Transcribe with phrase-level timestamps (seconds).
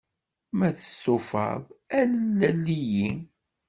[0.57, 1.63] Ma testufaḍ,
[1.99, 3.09] alel-iyi.